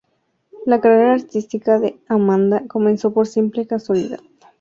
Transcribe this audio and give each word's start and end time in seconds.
La 0.65 0.81
carrera 0.81 1.13
artística 1.13 1.77
de 1.77 1.99
Amanda 2.07 2.65
comenzó 2.67 3.13
por 3.13 3.27
simple 3.27 3.67
casualidad. 3.67 4.19